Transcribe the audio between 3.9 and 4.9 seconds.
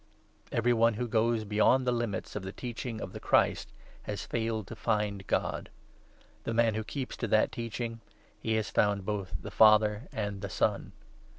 has failed to